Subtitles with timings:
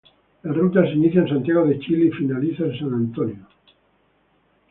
[0.43, 3.45] La Ruta se inicia en Santiago de Chile y finaliza en San Antonio.